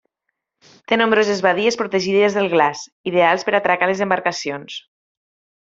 Té 0.91 0.97
nombroses 1.01 1.43
badies 1.47 1.77
protegides 1.81 2.39
del 2.39 2.49
glaç, 2.55 2.83
ideals 3.13 3.47
per 3.51 3.55
atracar 3.61 3.91
les 3.93 4.03
embarcacions. 4.09 4.81